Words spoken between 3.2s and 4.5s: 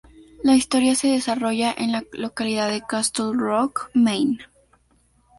Rock, Maine.